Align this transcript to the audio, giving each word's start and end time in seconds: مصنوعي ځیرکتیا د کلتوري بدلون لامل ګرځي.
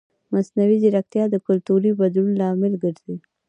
مصنوعي 0.33 0.77
ځیرکتیا 0.83 1.23
د 1.29 1.35
کلتوري 1.47 1.91
بدلون 1.99 2.29
لامل 2.41 2.73
ګرځي. 2.83 3.15